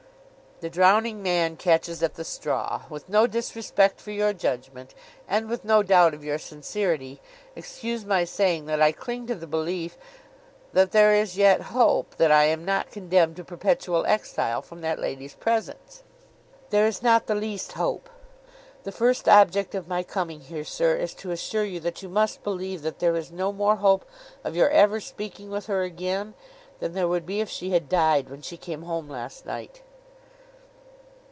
[0.63, 2.83] 'The drowning man catches at the straw.
[2.87, 4.93] With no disrespect for your judgment,
[5.27, 7.19] and with no doubt of your sincerity,
[7.55, 9.97] excuse my saying that I cling to the belief
[10.71, 14.99] that there is yet hope that I am not condemned to perpetual exile from that
[14.99, 16.03] lady's presence.'
[16.69, 18.07] 'There is not the least hope.
[18.83, 22.43] The first object of my coming here, sir, is to assure you that you must
[22.43, 24.05] believe that there is no more hope
[24.43, 26.35] of your ever speaking with her again,
[26.79, 29.81] than there would be if she had died when she came home last night.